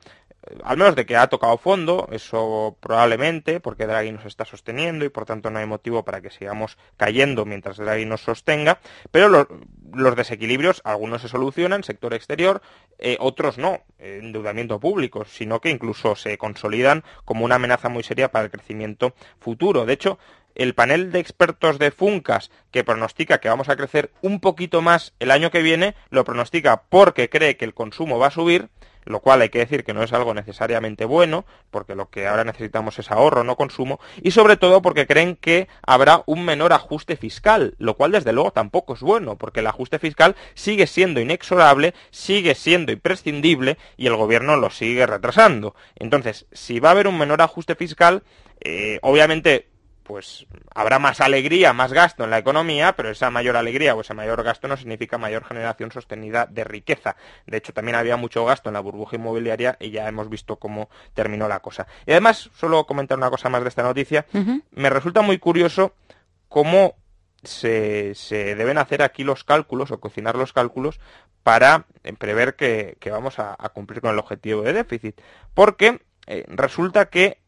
al 0.64 0.76
menos 0.76 0.96
de 0.96 1.06
que 1.06 1.16
ha 1.16 1.28
tocado 1.28 1.56
fondo, 1.56 2.08
eso 2.10 2.76
probablemente, 2.80 3.60
porque 3.60 3.86
Draghi 3.86 4.12
nos 4.12 4.26
está 4.26 4.44
sosteniendo 4.44 5.04
y 5.04 5.08
por 5.08 5.24
tanto 5.24 5.50
no 5.50 5.58
hay 5.58 5.66
motivo 5.66 6.04
para 6.04 6.20
que 6.20 6.30
sigamos 6.30 6.78
cayendo 6.96 7.44
mientras 7.44 7.76
Draghi 7.76 8.06
nos 8.06 8.22
sostenga, 8.22 8.80
pero 9.10 9.48
los 9.92 10.16
desequilibrios, 10.16 10.80
algunos 10.84 11.22
se 11.22 11.28
solucionan, 11.28 11.84
sector 11.84 12.14
exterior, 12.14 12.60
eh, 12.98 13.16
otros 13.20 13.58
no, 13.58 13.82
endeudamiento 13.98 14.80
público, 14.80 15.24
sino 15.24 15.60
que 15.60 15.70
incluso 15.70 16.16
se 16.16 16.36
consolidan 16.38 17.04
como 17.24 17.44
una 17.44 17.56
amenaza 17.56 17.88
muy 17.88 18.02
seria 18.02 18.32
para 18.32 18.46
el 18.46 18.50
crecimiento 18.50 19.14
futuro. 19.38 19.86
De 19.86 19.92
hecho, 19.92 20.18
el 20.54 20.74
panel 20.74 21.12
de 21.12 21.20
expertos 21.20 21.78
de 21.78 21.90
Funcas 21.90 22.50
que 22.70 22.84
pronostica 22.84 23.38
que 23.38 23.48
vamos 23.48 23.68
a 23.68 23.76
crecer 23.76 24.10
un 24.22 24.40
poquito 24.40 24.82
más 24.82 25.14
el 25.18 25.30
año 25.30 25.50
que 25.50 25.62
viene, 25.62 25.94
lo 26.10 26.24
pronostica 26.24 26.82
porque 26.88 27.28
cree 27.28 27.56
que 27.56 27.64
el 27.64 27.74
consumo 27.74 28.18
va 28.18 28.26
a 28.26 28.32
subir, 28.32 28.68
lo 29.04 29.20
cual 29.20 29.42
hay 29.42 29.48
que 29.48 29.58
decir 29.58 29.84
que 29.84 29.94
no 29.94 30.02
es 30.02 30.12
algo 30.12 30.34
necesariamente 30.34 31.04
bueno, 31.04 31.44
porque 31.70 31.94
lo 31.94 32.10
que 32.10 32.26
ahora 32.26 32.44
necesitamos 32.44 32.98
es 32.98 33.10
ahorro, 33.10 33.44
no 33.44 33.56
consumo, 33.56 34.00
y 34.22 34.30
sobre 34.30 34.56
todo 34.56 34.82
porque 34.82 35.06
creen 35.06 35.36
que 35.36 35.68
habrá 35.82 36.22
un 36.26 36.44
menor 36.44 36.72
ajuste 36.72 37.16
fiscal, 37.16 37.74
lo 37.78 37.96
cual 37.96 38.12
desde 38.12 38.32
luego 38.32 38.52
tampoco 38.52 38.94
es 38.94 39.00
bueno, 39.00 39.36
porque 39.36 39.60
el 39.60 39.66
ajuste 39.66 39.98
fiscal 39.98 40.36
sigue 40.54 40.86
siendo 40.86 41.20
inexorable, 41.20 41.94
sigue 42.10 42.54
siendo 42.54 42.92
imprescindible 42.92 43.78
y 43.96 44.06
el 44.06 44.16
gobierno 44.16 44.56
lo 44.56 44.70
sigue 44.70 45.06
retrasando. 45.06 45.74
Entonces, 45.96 46.46
si 46.52 46.80
va 46.80 46.90
a 46.90 46.92
haber 46.92 47.08
un 47.08 47.18
menor 47.18 47.42
ajuste 47.42 47.74
fiscal, 47.74 48.22
eh, 48.60 48.98
obviamente 49.02 49.71
pues 50.02 50.46
habrá 50.74 50.98
más 50.98 51.20
alegría, 51.20 51.72
más 51.72 51.92
gasto 51.92 52.24
en 52.24 52.30
la 52.30 52.38
economía, 52.38 52.94
pero 52.94 53.10
esa 53.10 53.30
mayor 53.30 53.56
alegría 53.56 53.94
o 53.94 54.00
ese 54.00 54.14
mayor 54.14 54.42
gasto 54.42 54.68
no 54.68 54.76
significa 54.76 55.18
mayor 55.18 55.44
generación 55.44 55.90
sostenida 55.92 56.46
de 56.46 56.64
riqueza. 56.64 57.16
De 57.46 57.56
hecho, 57.56 57.72
también 57.72 57.96
había 57.96 58.16
mucho 58.16 58.44
gasto 58.44 58.68
en 58.68 58.74
la 58.74 58.80
burbuja 58.80 59.16
inmobiliaria 59.16 59.76
y 59.80 59.90
ya 59.90 60.08
hemos 60.08 60.28
visto 60.28 60.56
cómo 60.56 60.88
terminó 61.14 61.48
la 61.48 61.60
cosa. 61.60 61.86
Y 62.06 62.12
además, 62.12 62.50
solo 62.56 62.86
comentar 62.86 63.18
una 63.18 63.30
cosa 63.30 63.48
más 63.48 63.62
de 63.62 63.68
esta 63.68 63.82
noticia, 63.82 64.26
me 64.70 64.90
resulta 64.90 65.22
muy 65.22 65.38
curioso 65.38 65.94
cómo 66.48 66.96
se, 67.42 68.14
deben 68.30 68.78
hacer 68.78 69.02
aquí 69.02 69.24
los 69.24 69.44
cálculos 69.44 69.90
o 69.90 70.00
cocinar 70.00 70.36
los 70.36 70.52
cálculos 70.52 71.00
para 71.42 71.86
eh, 72.04 72.12
prever 72.12 72.54
que, 72.54 72.96
vamos 73.10 73.38
a, 73.38 73.56
cumplir 73.74 74.00
con 74.00 74.12
el 74.12 74.18
objetivo 74.18 74.62
de 74.62 74.72
déficit. 74.72 75.20
Porque 75.54 76.00
eh, 76.26 76.44
resulta 76.48 77.06
que 77.06 77.41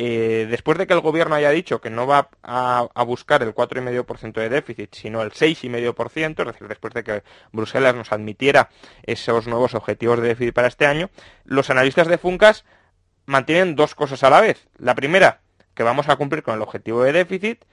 eh, 0.00 0.46
después 0.48 0.78
de 0.78 0.86
que 0.86 0.94
el 0.94 1.00
gobierno 1.00 1.34
haya 1.34 1.50
dicho 1.50 1.80
que 1.80 1.90
no 1.90 2.06
va 2.06 2.28
a, 2.44 2.86
a 2.94 3.02
buscar 3.02 3.42
el 3.42 3.52
4,5% 3.52 4.32
de 4.34 4.48
déficit, 4.48 4.94
sino 4.94 5.22
el 5.22 5.32
6,5%, 5.32 6.38
es 6.38 6.46
decir, 6.46 6.68
después 6.68 6.94
de 6.94 7.02
que 7.02 7.24
Bruselas 7.50 7.96
nos 7.96 8.12
admitiera 8.12 8.70
esos 9.02 9.48
nuevos 9.48 9.74
objetivos 9.74 10.20
de 10.20 10.28
déficit 10.28 10.54
para 10.54 10.68
este 10.68 10.86
año, 10.86 11.10
los 11.44 11.68
analistas 11.68 12.06
de 12.06 12.16
Funcas 12.16 12.64
mantienen 13.26 13.74
dos 13.74 13.96
cosas 13.96 14.22
a 14.22 14.30
la 14.30 14.40
vez. 14.40 14.68
La 14.78 14.94
primera, 14.94 15.40
que 15.74 15.82
vamos 15.82 16.08
a 16.08 16.14
cumplir 16.14 16.44
con 16.44 16.54
el 16.54 16.62
objetivo 16.62 17.02
de 17.02 17.12
déficit, 17.12 17.64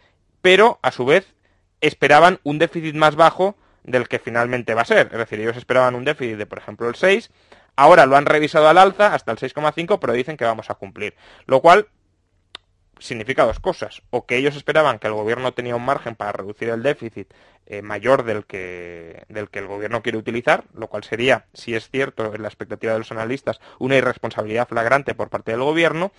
pero 0.41 0.79
a 0.81 0.91
su 0.91 1.05
vez 1.05 1.35
esperaban 1.79 2.39
un 2.41 2.57
déficit 2.57 2.95
más 2.95 3.15
bajo 3.15 3.55
del 3.83 4.07
que 4.07 4.17
finalmente 4.17 4.73
va 4.73 4.81
a 4.81 4.85
ser. 4.85 5.09
Es 5.11 5.19
decir, 5.19 5.39
ellos 5.39 5.57
esperaban 5.57 5.93
un 5.93 6.05
déficit 6.05 6.37
de, 6.37 6.47
por 6.47 6.57
ejemplo, 6.57 6.89
el 6.89 6.95
6, 6.95 7.29
ahora 7.75 8.07
lo 8.07 8.17
han 8.17 8.25
revisado 8.25 8.67
al 8.67 8.79
alza 8.79 9.13
hasta 9.13 9.31
el 9.31 9.37
6,5, 9.37 9.99
pero 9.99 10.13
dicen 10.13 10.37
que 10.37 10.45
vamos 10.45 10.71
a 10.71 10.73
cumplir. 10.73 11.13
Lo 11.45 11.61
cual 11.61 11.87
significa 12.99 13.45
dos 13.45 13.59
cosas. 13.59 14.01
O 14.09 14.25
que 14.25 14.37
ellos 14.37 14.55
esperaban 14.55 14.99
que 14.99 15.07
el 15.07 15.13
gobierno 15.13 15.53
tenía 15.53 15.75
un 15.75 15.85
margen 15.85 16.15
para 16.15 16.31
reducir 16.31 16.69
el 16.69 16.83
déficit 16.83 17.33
eh, 17.67 17.81
mayor 17.81 18.23
del 18.23 18.45
que, 18.45 19.23
del 19.27 19.49
que 19.49 19.59
el 19.59 19.67
gobierno 19.67 20.03
quiere 20.03 20.17
utilizar, 20.17 20.65
lo 20.73 20.87
cual 20.87 21.03
sería, 21.03 21.47
si 21.53 21.73
es 21.75 21.89
cierto, 21.89 22.33
en 22.33 22.41
la 22.41 22.47
expectativa 22.47 22.93
de 22.93 22.99
los 22.99 23.11
analistas, 23.11 23.59
una 23.79 23.95
irresponsabilidad 23.95 24.67
flagrante 24.67 25.15
por 25.15 25.29
parte 25.29 25.51
del 25.51 25.61
gobierno. 25.61 26.11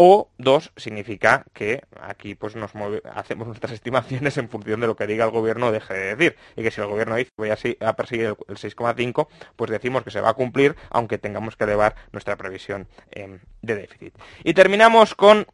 O 0.00 0.30
dos, 0.38 0.72
significa 0.76 1.44
que 1.52 1.82
aquí 2.00 2.36
pues 2.36 2.54
nos 2.54 2.70
hacemos 3.16 3.48
nuestras 3.48 3.72
estimaciones 3.78 4.38
en 4.38 4.48
función 4.48 4.80
de 4.80 4.86
lo 4.86 4.94
que 4.94 5.08
diga 5.08 5.24
el 5.24 5.32
gobierno 5.32 5.72
deje 5.72 5.92
de 5.92 6.14
decir. 6.14 6.36
Y 6.54 6.62
que 6.62 6.70
si 6.70 6.80
el 6.80 6.86
gobierno 6.86 7.16
dice 7.16 7.32
voy 7.36 7.50
a, 7.50 7.56
perseguir 7.94 8.26
el, 8.26 8.36
6,5, 8.36 9.26
pues 9.56 9.70
decimos 9.72 10.04
que 10.04 10.12
se 10.12 10.20
va 10.20 10.30
a 10.30 10.34
cumplir, 10.34 10.76
aunque 10.90 11.18
tengamos 11.18 11.56
que 11.56 11.64
elevar 11.64 11.96
nuestra 12.12 12.36
previsión 12.36 12.86
em, 13.10 13.40
de 13.62 13.74
déficit. 13.74 14.14
Y 14.44 14.54
terminamos 14.54 15.16
con 15.16 15.48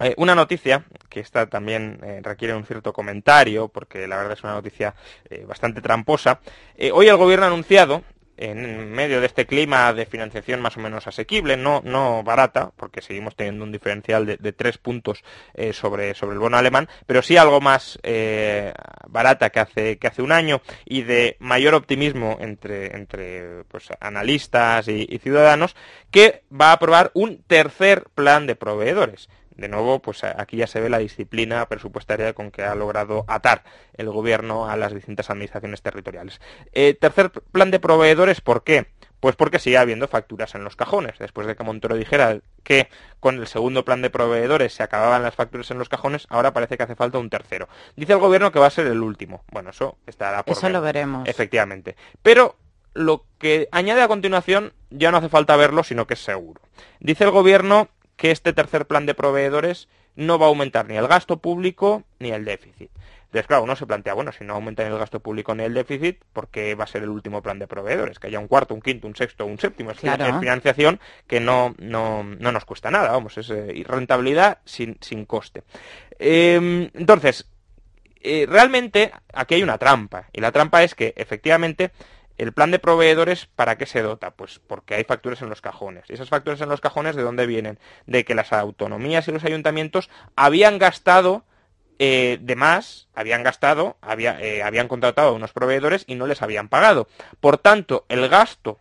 eh, 0.00 0.14
una 0.16 0.34
noticia 0.34 0.84
que 1.10 1.20
esta 1.20 1.46
también 1.46 2.00
eh, 2.02 2.20
requiere 2.22 2.54
un 2.54 2.64
cierto 2.64 2.92
comentario, 2.92 3.68
porque 3.68 4.08
la 4.08 4.16
verdad 4.16 4.32
es 4.32 4.42
una 4.42 4.54
noticia 4.54 4.94
eh, 5.28 5.44
bastante 5.46 5.82
tramposa. 5.82 6.40
hoy 6.92 7.08
el 7.08 7.16
gobierno 7.16 7.44
ha 7.44 7.48
anunciado, 7.48 8.02
en 8.38 8.90
medio 8.92 9.20
de 9.20 9.26
este 9.26 9.44
clima 9.44 9.92
de 9.92 10.06
financiación 10.06 10.62
más 10.62 10.74
o 10.78 10.80
menos 10.80 11.06
asequible, 11.06 11.58
no, 11.58 11.82
no 11.84 12.22
barata, 12.22 12.72
porque 12.74 13.02
seguimos 13.02 13.36
teniendo 13.36 13.64
un 13.64 13.72
diferencial 13.72 14.24
de, 14.24 14.52
tres 14.54 14.78
puntos 14.78 15.22
sobre, 15.74 16.14
sobre 16.14 16.32
el 16.32 16.38
bono 16.38 16.56
alemán, 16.56 16.88
pero 17.04 17.20
sí 17.20 17.36
algo 17.36 17.60
más 17.60 17.98
barata 19.06 19.50
que 19.50 19.60
hace, 19.60 19.98
que 19.98 20.06
hace 20.06 20.22
un 20.22 20.32
año 20.32 20.62
y 20.86 21.02
de 21.02 21.36
mayor 21.38 21.74
optimismo 21.74 22.38
entre, 22.40 22.96
entre 22.96 23.64
pues, 23.64 23.88
analistas 24.00 24.88
y 24.88 25.18
ciudadanos, 25.18 25.76
que 26.10 26.42
va 26.50 26.70
a 26.70 26.72
aprobar 26.72 27.10
un 27.12 27.42
tercer 27.42 28.04
plan 28.14 28.46
de 28.46 28.56
proveedores 28.56 29.28
de 29.60 29.68
nuevo, 29.68 30.00
pues 30.00 30.24
aquí 30.24 30.56
ya 30.56 30.66
se 30.66 30.80
ve 30.80 30.88
la 30.88 30.98
disciplina 30.98 31.66
presupuestaria 31.66 32.32
con 32.32 32.50
que 32.50 32.62
ha 32.62 32.74
logrado 32.74 33.24
atar 33.28 33.62
el 33.92 34.08
gobierno 34.08 34.68
a 34.68 34.76
las 34.76 34.94
distintas 34.94 35.28
administraciones 35.28 35.82
territoriales. 35.82 36.40
Eh, 36.72 36.94
tercer 36.94 37.30
plan 37.30 37.70
de 37.70 37.78
proveedores, 37.78 38.40
¿por 38.40 38.64
qué? 38.64 38.86
Pues 39.20 39.36
porque 39.36 39.58
sigue 39.58 39.76
habiendo 39.76 40.08
facturas 40.08 40.54
en 40.54 40.64
los 40.64 40.76
cajones. 40.76 41.18
Después 41.18 41.46
de 41.46 41.54
que 41.54 41.62
Montoro 41.62 41.94
dijera 41.94 42.40
que 42.64 42.88
con 43.20 43.36
el 43.36 43.46
segundo 43.46 43.84
plan 43.84 44.00
de 44.00 44.08
proveedores 44.08 44.72
se 44.72 44.82
acababan 44.82 45.22
las 45.22 45.34
facturas 45.34 45.70
en 45.70 45.78
los 45.78 45.90
cajones, 45.90 46.26
ahora 46.30 46.54
parece 46.54 46.78
que 46.78 46.84
hace 46.84 46.96
falta 46.96 47.18
un 47.18 47.28
tercero. 47.28 47.68
Dice 47.96 48.14
el 48.14 48.18
gobierno 48.18 48.50
que 48.50 48.58
va 48.58 48.66
a 48.66 48.70
ser 48.70 48.86
el 48.86 49.02
último. 49.02 49.44
Bueno, 49.52 49.70
eso 49.70 49.98
estará 50.06 50.42
por 50.42 50.56
Eso 50.56 50.70
lo 50.70 50.80
veremos. 50.80 51.28
Efectivamente. 51.28 51.96
Pero 52.22 52.56
lo 52.94 53.26
que 53.38 53.68
añade 53.72 54.00
a 54.00 54.08
continuación 54.08 54.72
ya 54.88 55.10
no 55.10 55.18
hace 55.18 55.28
falta 55.28 55.54
verlo, 55.56 55.84
sino 55.84 56.06
que 56.06 56.14
es 56.14 56.24
seguro. 56.24 56.62
Dice 56.98 57.24
el 57.24 57.30
gobierno 57.30 57.88
que 58.20 58.30
este 58.30 58.52
tercer 58.52 58.86
plan 58.86 59.06
de 59.06 59.14
proveedores 59.14 59.88
no 60.14 60.38
va 60.38 60.44
a 60.44 60.48
aumentar 60.50 60.86
ni 60.86 60.94
el 60.94 61.08
gasto 61.08 61.38
público 61.38 62.04
ni 62.18 62.30
el 62.30 62.44
déficit. 62.44 62.90
Entonces, 63.24 63.46
claro, 63.46 63.62
uno 63.62 63.76
se 63.76 63.86
plantea, 63.86 64.12
bueno, 64.12 64.30
si 64.32 64.44
no 64.44 64.54
aumenta 64.54 64.82
ni 64.82 64.90
el 64.90 64.98
gasto 64.98 65.20
público 65.20 65.54
ni 65.54 65.64
el 65.64 65.72
déficit, 65.72 66.20
¿por 66.34 66.48
qué 66.48 66.74
va 66.74 66.84
a 66.84 66.86
ser 66.86 67.02
el 67.02 67.08
último 67.08 67.40
plan 67.40 67.58
de 67.58 67.66
proveedores? 67.66 68.18
Que 68.18 68.26
haya 68.26 68.38
un 68.38 68.46
cuarto, 68.46 68.74
un 68.74 68.82
quinto, 68.82 69.06
un 69.06 69.16
sexto, 69.16 69.46
un 69.46 69.58
séptimo. 69.58 69.92
Es 69.92 70.00
financiación 70.00 71.00
que 71.26 71.40
no, 71.40 71.74
no, 71.78 72.22
no, 72.24 72.52
nos 72.52 72.66
cuesta 72.66 72.90
nada, 72.90 73.10
vamos, 73.10 73.38
es 73.38 73.48
eh, 73.48 73.82
rentabilidad 73.86 74.58
sin, 74.66 74.98
sin 75.00 75.24
coste. 75.24 75.62
Em, 76.18 76.90
entonces, 76.92 77.48
eh, 78.20 78.44
realmente 78.46 79.12
aquí 79.32 79.54
hay 79.54 79.62
una 79.62 79.78
trampa, 79.78 80.26
y 80.34 80.42
la 80.42 80.52
trampa 80.52 80.82
es 80.82 80.94
que 80.94 81.14
efectivamente 81.16 81.90
el 82.40 82.54
plan 82.54 82.70
de 82.70 82.78
proveedores, 82.78 83.46
¿para 83.54 83.76
qué 83.76 83.84
se 83.84 84.00
dota? 84.00 84.30
Pues 84.30 84.60
porque 84.66 84.94
hay 84.94 85.04
facturas 85.04 85.42
en 85.42 85.50
los 85.50 85.60
cajones. 85.60 86.04
¿Y 86.08 86.14
esas 86.14 86.30
facturas 86.30 86.58
en 86.62 86.70
los 86.70 86.80
cajones 86.80 87.14
de 87.14 87.22
dónde 87.22 87.46
vienen? 87.46 87.78
De 88.06 88.24
que 88.24 88.34
las 88.34 88.54
autonomías 88.54 89.28
y 89.28 89.32
los 89.32 89.44
ayuntamientos 89.44 90.08
habían 90.36 90.78
gastado 90.78 91.44
eh, 91.98 92.38
de 92.40 92.56
más, 92.56 93.08
habían 93.14 93.42
gastado, 93.42 93.98
eh, 94.18 94.62
habían 94.62 94.88
contratado 94.88 95.28
a 95.28 95.32
unos 95.32 95.52
proveedores 95.52 96.04
y 96.06 96.14
no 96.14 96.26
les 96.26 96.40
habían 96.40 96.70
pagado. 96.70 97.08
Por 97.40 97.58
tanto, 97.58 98.06
el 98.08 98.26
gasto 98.30 98.78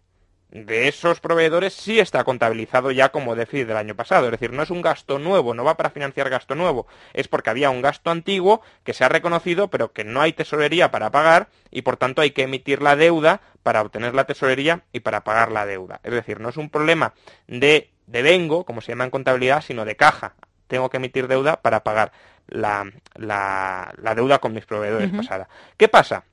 de 0.51 0.87
esos 0.87 1.19
proveedores 1.19 1.73
sí 1.73 1.99
está 1.99 2.23
contabilizado 2.23 2.89
ya 2.91 3.09
como 3.09 3.35
déficit 3.35 3.67
del 3.67 3.77
año 3.77 3.95
pasado. 3.95 4.25
Es 4.25 4.31
decir, 4.31 4.51
no 4.51 4.63
es 4.63 4.71
un 4.71 4.81
gasto 4.81 5.19
nuevo, 5.19 5.53
no 5.53 5.63
va 5.63 5.77
para 5.77 5.91
financiar 5.91 6.29
gasto 6.29 6.55
nuevo. 6.55 6.87
Es 7.13 7.27
porque 7.27 7.51
había 7.51 7.69
un 7.69 7.81
gasto 7.81 8.09
antiguo 8.09 8.61
que 8.83 8.93
se 8.93 9.03
ha 9.03 9.09
reconocido, 9.09 9.69
pero 9.69 9.93
que 9.93 10.03
no 10.03 10.21
hay 10.21 10.33
tesorería 10.33 10.91
para 10.91 11.11
pagar 11.11 11.49
y 11.69 11.83
por 11.83 11.97
tanto 11.97 12.21
hay 12.21 12.31
que 12.31 12.43
emitir 12.43 12.81
la 12.81 12.95
deuda 12.95 13.41
para 13.63 13.81
obtener 13.81 14.15
la 14.15 14.25
tesorería 14.25 14.83
y 14.91 15.01
para 15.01 15.23
pagar 15.23 15.51
la 15.51 15.65
deuda. 15.65 15.99
Es 16.03 16.13
decir, 16.13 16.39
no 16.39 16.49
es 16.49 16.57
un 16.57 16.69
problema 16.69 17.13
de, 17.47 17.91
de 18.07 18.21
vengo, 18.23 18.65
como 18.65 18.81
se 18.81 18.91
llama 18.91 19.03
en 19.03 19.11
contabilidad, 19.11 19.61
sino 19.61 19.85
de 19.85 19.95
caja. 19.95 20.33
Tengo 20.67 20.89
que 20.89 20.97
emitir 20.97 21.27
deuda 21.27 21.61
para 21.61 21.83
pagar 21.83 22.11
la, 22.47 22.91
la, 23.15 24.15
deuda 24.15 24.39
con 24.39 24.53
mis 24.53 24.65
proveedores 24.65 25.11
pasada. 25.11 25.47
¿Qué 25.77 25.87
pasa? 25.87 26.23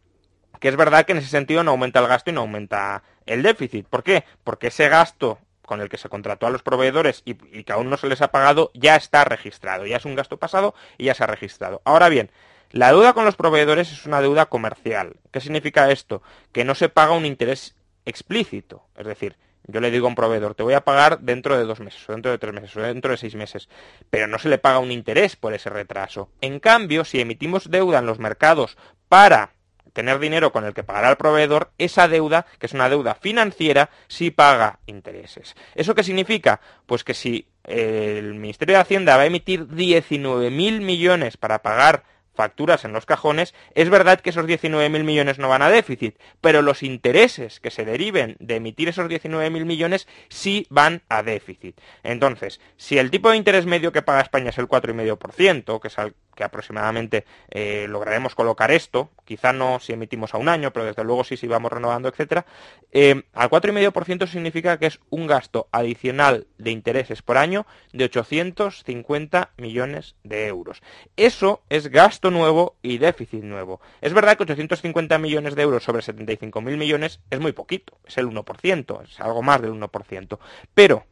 Que 0.61 0.69
es 0.69 0.77
verdad 0.77 1.05
que 1.05 1.13
en 1.13 1.19
ese 1.19 1.29
sentido 1.29 1.63
no 1.63 1.73
aumenta 1.73 2.01
el 2.01 2.09
gasto 2.09 2.31
y 2.31 2.33
no 2.33 2.41
aumenta 2.41 3.03
el 3.27 3.43
déficit. 3.43 3.87
¿Por 3.87 4.03
qué? 4.03 4.25
Porque 4.45 4.69
ese 4.69 4.89
gasto 4.89 5.39
con 5.67 5.81
el 5.81 5.89
que 5.89 5.99
se 5.99 6.09
contrató 6.09 6.47
a 6.47 6.51
los 6.51 6.63
proveedores 6.63 7.23
y, 7.25 7.35
que 7.35 7.73
aún 7.73 7.91
no 7.91 7.97
se 7.97 8.07
les 8.07 8.23
ha 8.23 8.31
pagado 8.31 8.71
ya 8.73 8.97
está 8.97 9.25
registrado, 9.25 9.85
ya 9.85 9.97
es 9.97 10.05
un 10.05 10.15
gasto 10.15 10.39
pasado 10.39 10.75
y 10.97 11.05
ya 11.05 11.15
se 11.15 11.25
ha 11.25 11.27
registrado. 11.27 11.83
Ahora 11.85 12.09
bien, 12.09 12.31
la 12.71 12.93
deuda 12.93 13.13
con 13.13 13.25
los 13.25 13.37
proveedores 13.37 13.93
es 13.93 14.07
una 14.07 14.23
deuda 14.23 14.47
comercial. 14.47 15.17
¿Qué 15.33 15.41
significa 15.41 15.91
esto? 15.91 16.23
Que 16.53 16.65
no 16.65 16.75
se 16.75 16.89
paga 16.89 17.13
un 17.13 17.27
interés 17.27 17.75
explícito. 18.05 18.87
Es 18.97 19.07
decir, 19.07 19.37
yo 19.69 19.81
le 19.81 19.91
digo 19.91 20.07
a 20.07 20.11
un 20.11 20.15
proveedor, 20.15 20.55
te 20.55 20.63
voy 20.63 20.75
a 20.75 20.85
pagar 20.85 21.21
dentro 21.21 21.59
de 21.59 21.65
dos 21.65 21.81
meses, 21.81 22.09
o 22.09 22.13
dentro 22.13 22.31
de 22.31 22.39
tres 22.39 22.55
meses, 22.55 22.77
o 22.77 22.81
dentro 22.81 23.11
de 23.11 23.17
seis 23.17 23.35
meses, 23.35 23.69
pero 24.11 24.29
no 24.29 24.39
se 24.39 24.49
le 24.49 24.59
paga 24.59 24.79
un 24.79 24.93
interés 24.93 25.35
por 25.35 25.55
ese 25.55 25.71
retraso. 25.71 26.31
En 26.41 26.61
cambio, 26.61 27.05
si 27.05 27.21
emitimos 27.21 27.71
deuda 27.71 27.99
en 27.99 28.07
los 28.07 28.21
mercados 28.21 28.77
para 29.09 29.56
tener 29.97 30.19
dinero 30.19 30.53
con 30.53 30.67
el 30.67 30.75
que 30.75 30.85
pagará 30.85 31.09
el 31.09 31.17
proveedor, 31.17 31.71
esa 31.79 32.07
deuda, 32.07 32.45
que 32.59 32.67
es 32.67 32.75
una 32.75 32.91
deuda 32.91 33.15
financiera, 33.15 33.89
sí 34.09 34.31
paga 34.31 34.79
intereses. 34.85 35.57
¿Eso 35.75 35.95
qué 35.95 36.05
significa? 36.05 36.61
Pues 36.85 37.03
que 37.03 37.15
si 37.15 37.47
el 37.65 38.35
Ministerio 38.35 38.75
de 38.75 38.83
Hacienda 38.83 39.17
va 39.17 39.23
a 39.23 39.27
emitir 39.27 39.67
19.000 39.67 40.83
millones 40.83 41.39
para 41.39 41.63
pagar 41.63 42.05
facturas 42.37 42.85
en 42.85 42.93
los 42.93 43.07
cajones, 43.07 43.55
es 43.75 43.91
verdad 43.91 44.21
que 44.21 44.31
esos 44.31 44.47
19.000 44.47 45.03
millones 45.03 45.39
no 45.39 45.49
van 45.49 45.63
a 45.63 45.71
déficit, 45.71 46.17
pero 46.41 46.63
los 46.63 46.83
intereses 46.83 47.59
que 47.59 47.71
se 47.71 47.85
deriven 47.85 48.37
de 48.39 48.57
emitir 48.57 48.89
esos 48.89 49.09
19.000 49.09 49.65
millones 49.65 50.07
sí 50.29 50.67
van 50.71 51.03
a 51.09 51.23
déficit. 51.23 51.81
Entonces, 52.05 52.61
si 52.77 52.99
el 52.99 53.11
tipo 53.11 53.31
de 53.31 53.37
interés 53.37 53.67
medio 53.67 53.93
que 53.93 54.03
paga 54.03 54.21
España 54.21 54.51
es 54.51 54.59
el 54.59 54.69
4,5%, 54.69 55.81
que 55.81 55.89
es 55.89 55.99
al 55.99 56.15
que 56.37 56.45
aproximadamente 56.45 57.25
eh, 57.51 57.87
lograremos 57.89 58.37
colocar 58.37 58.71
esto, 58.71 59.11
quizá 59.25 59.53
no 59.53 59.81
si 59.81 59.95
emitimos 59.95 60.35
a 60.35 60.39
un 60.39 60.49
año, 60.49 60.73
pero 60.73 60.87
desde 60.87 61.03
luego 61.03 61.25
sí 61.25 61.37
si 61.37 61.49
vamos 61.49 61.73
renovando, 61.73 62.09
etcétera, 62.09 62.47
eh, 62.93 63.25
al 63.33 63.51
4,5% 63.51 64.29
significa 64.29 64.79
que 64.79 64.87
es 64.87 65.01
un 65.11 65.27
gasto 65.27 65.67
adicional 65.73 66.47
de 66.59 66.71
intereses 66.71 67.23
por 67.23 67.39
año 67.39 67.67
de 67.93 68.05
850 68.05 69.51
millones 69.57 70.15
de 70.23 70.47
euros. 70.47 70.83
Eso 71.17 71.63
es 71.71 71.89
gasto 71.89 72.26
nuevo 72.31 72.77
y 72.83 72.99
déficit 72.99 73.43
nuevo. 73.43 73.81
Es 74.01 74.13
verdad 74.13 74.37
que 74.37 74.45
850 74.45 75.19
millones 75.19 75.55
de 75.55 75.63
euros 75.63 75.85
sobre 75.85 76.03
75.000 76.03 76.77
millones 76.77 77.21
es 77.31 77.41
muy 77.41 77.53
poquito, 77.53 77.99
es 78.07 78.19
el 78.19 78.29
1%, 78.29 79.03
es 79.05 79.21
algo 79.21 79.43
más 79.43 79.61
del 79.63 79.73
1%, 79.73 80.39
pero 80.75 81.05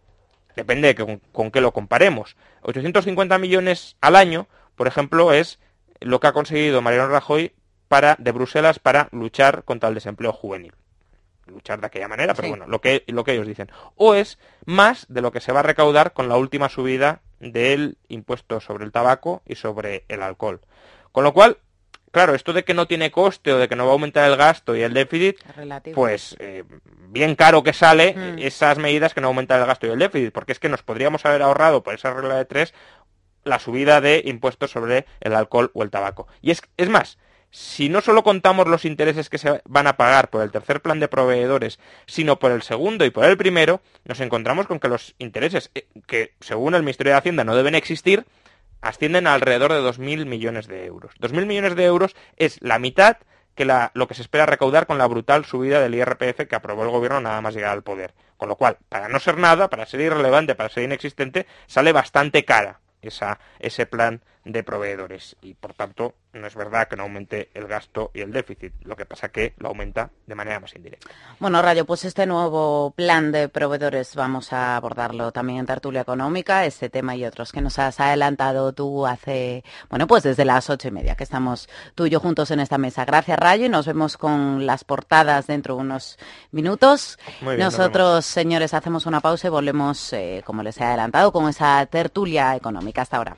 depende 0.56 0.94
de 0.94 1.20
con 1.32 1.50
qué 1.50 1.60
lo 1.60 1.72
comparemos. 1.72 2.36
850 2.62 3.38
millones 3.38 3.96
al 4.00 4.16
año 4.16 4.48
por 4.74 4.86
ejemplo, 4.86 5.32
es 5.32 5.58
lo 6.00 6.20
que 6.20 6.26
ha 6.26 6.32
conseguido 6.32 6.82
Mariano 6.82 7.08
Rajoy 7.08 7.52
para, 7.88 8.16
de 8.18 8.32
Bruselas 8.32 8.78
para 8.78 9.08
luchar 9.12 9.64
contra 9.64 9.88
el 9.88 9.94
desempleo 9.94 10.32
juvenil. 10.32 10.74
Luchar 11.46 11.80
de 11.80 11.86
aquella 11.86 12.08
manera, 12.08 12.34
pero 12.34 12.48
bueno, 12.48 12.66
lo 12.66 12.80
que, 12.80 13.04
lo 13.06 13.22
que 13.22 13.32
ellos 13.32 13.46
dicen. 13.46 13.70
O 13.96 14.14
es 14.14 14.38
más 14.64 15.06
de 15.08 15.20
lo 15.20 15.30
que 15.30 15.40
se 15.40 15.52
va 15.52 15.60
a 15.60 15.64
recaudar 15.64 16.12
con 16.12 16.28
la 16.28 16.36
última 16.36 16.68
subida 16.68 17.20
del 17.38 17.98
impuesto 18.08 18.60
sobre 18.60 18.84
el 18.84 18.92
tabaco 18.92 19.42
y 19.46 19.56
sobre 19.56 20.04
el 20.08 20.22
alcohol. 20.22 20.60
Con 21.14 21.22
lo 21.22 21.32
cual, 21.32 21.58
claro, 22.10 22.34
esto 22.34 22.52
de 22.52 22.64
que 22.64 22.74
no 22.74 22.88
tiene 22.88 23.12
coste 23.12 23.52
o 23.52 23.58
de 23.58 23.68
que 23.68 23.76
no 23.76 23.84
va 23.84 23.90
a 23.90 23.92
aumentar 23.92 24.28
el 24.28 24.36
gasto 24.36 24.74
y 24.74 24.82
el 24.82 24.92
déficit, 24.92 25.36
pues 25.94 26.34
eh, 26.40 26.64
bien 27.10 27.36
caro 27.36 27.62
que 27.62 27.72
sale 27.72 28.14
hmm. 28.14 28.40
esas 28.40 28.78
medidas 28.78 29.14
que 29.14 29.20
no 29.20 29.28
aumentan 29.28 29.60
el 29.60 29.66
gasto 29.68 29.86
y 29.86 29.90
el 29.90 30.00
déficit, 30.00 30.32
porque 30.32 30.50
es 30.50 30.58
que 30.58 30.68
nos 30.68 30.82
podríamos 30.82 31.24
haber 31.24 31.42
ahorrado 31.42 31.84
por 31.84 31.94
esa 31.94 32.12
regla 32.12 32.34
de 32.34 32.46
tres 32.46 32.74
la 33.44 33.60
subida 33.60 34.00
de 34.00 34.22
impuestos 34.24 34.72
sobre 34.72 35.06
el 35.20 35.36
alcohol 35.36 35.70
o 35.74 35.84
el 35.84 35.90
tabaco. 35.90 36.26
Y 36.42 36.50
es, 36.50 36.62
es 36.78 36.88
más, 36.88 37.16
si 37.52 37.88
no 37.88 38.00
solo 38.00 38.24
contamos 38.24 38.66
los 38.66 38.84
intereses 38.84 39.30
que 39.30 39.38
se 39.38 39.62
van 39.66 39.86
a 39.86 39.96
pagar 39.96 40.30
por 40.30 40.42
el 40.42 40.50
tercer 40.50 40.82
plan 40.82 40.98
de 40.98 41.06
proveedores, 41.06 41.78
sino 42.06 42.40
por 42.40 42.50
el 42.50 42.62
segundo 42.62 43.04
y 43.04 43.10
por 43.10 43.24
el 43.24 43.36
primero, 43.36 43.82
nos 44.04 44.18
encontramos 44.18 44.66
con 44.66 44.80
que 44.80 44.88
los 44.88 45.14
intereses, 45.20 45.70
eh, 45.76 45.86
que 46.08 46.34
según 46.40 46.74
el 46.74 46.82
Ministerio 46.82 47.12
de 47.12 47.18
Hacienda 47.18 47.44
no 47.44 47.54
deben 47.54 47.76
existir, 47.76 48.26
ascienden 48.84 49.26
a 49.26 49.34
alrededor 49.34 49.72
de 49.72 49.80
2.000 49.80 50.26
millones 50.26 50.66
de 50.68 50.84
euros. 50.84 51.12
2.000 51.20 51.46
millones 51.46 51.74
de 51.74 51.84
euros 51.84 52.14
es 52.36 52.60
la 52.62 52.78
mitad 52.78 53.16
que 53.54 53.64
lo 53.64 54.08
que 54.08 54.14
se 54.14 54.22
espera 54.22 54.46
recaudar 54.46 54.86
con 54.86 54.98
la 54.98 55.06
brutal 55.06 55.44
subida 55.44 55.80
del 55.80 55.94
IRPF 55.94 56.46
que 56.48 56.56
aprobó 56.56 56.82
el 56.82 56.90
gobierno 56.90 57.20
nada 57.20 57.40
más 57.40 57.54
llegar 57.54 57.70
al 57.70 57.82
poder. 57.82 58.14
Con 58.36 58.48
lo 58.48 58.56
cual, 58.56 58.78
para 58.88 59.08
no 59.08 59.20
ser 59.20 59.38
nada, 59.38 59.70
para 59.70 59.86
ser 59.86 60.00
irrelevante, 60.00 60.54
para 60.54 60.68
ser 60.68 60.82
inexistente, 60.82 61.46
sale 61.66 61.92
bastante 61.92 62.44
cara 62.44 62.80
esa, 63.00 63.38
ese 63.60 63.86
plan 63.86 64.22
de 64.44 64.62
proveedores 64.64 65.36
y 65.40 65.54
por 65.54 65.72
tanto 65.72 66.14
no 66.34 66.46
es 66.46 66.54
verdad 66.54 66.88
que 66.88 66.96
no 66.96 67.04
aumente 67.04 67.50
el 67.54 67.66
gasto 67.66 68.10
y 68.12 68.20
el 68.20 68.32
déficit, 68.32 68.72
lo 68.82 68.96
que 68.96 69.06
pasa 69.06 69.28
que 69.30 69.54
lo 69.58 69.68
aumenta 69.68 70.10
de 70.26 70.34
manera 70.34 70.60
más 70.60 70.74
indirecta. 70.74 71.10
Bueno, 71.38 71.62
Rayo, 71.62 71.84
pues 71.84 72.04
este 72.04 72.26
nuevo 72.26 72.92
plan 72.96 73.32
de 73.32 73.48
proveedores 73.48 74.14
vamos 74.14 74.52
a 74.52 74.76
abordarlo 74.76 75.32
también 75.32 75.60
en 75.60 75.66
Tertulia 75.66 76.02
Económica, 76.02 76.66
este 76.66 76.90
tema 76.90 77.16
y 77.16 77.24
otros 77.24 77.52
que 77.52 77.60
nos 77.60 77.78
has 77.78 78.00
adelantado 78.00 78.72
tú 78.72 79.06
hace, 79.06 79.64
bueno, 79.88 80.06
pues 80.06 80.22
desde 80.22 80.44
las 80.44 80.68
ocho 80.70 80.88
y 80.88 80.90
media 80.90 81.14
que 81.14 81.24
estamos 81.24 81.68
tú 81.94 82.06
y 82.06 82.10
yo 82.10 82.20
juntos 82.20 82.50
en 82.50 82.60
esta 82.60 82.78
mesa. 82.78 83.04
Gracias, 83.04 83.38
Rayo, 83.38 83.66
y 83.66 83.68
nos 83.68 83.86
vemos 83.86 84.16
con 84.16 84.66
las 84.66 84.84
portadas 84.84 85.46
dentro 85.46 85.76
de 85.76 85.82
unos 85.82 86.18
minutos. 86.50 87.18
Nosotros, 87.40 88.24
señores, 88.24 88.74
hacemos 88.74 89.06
una 89.06 89.20
pausa 89.20 89.46
y 89.46 89.50
volvemos, 89.50 90.12
eh, 90.12 90.42
como 90.44 90.62
les 90.62 90.78
he 90.78 90.84
adelantado, 90.84 91.32
con 91.32 91.48
esa 91.48 91.84
tertulia 91.86 92.56
económica. 92.56 93.02
Hasta 93.02 93.18
ahora. 93.18 93.36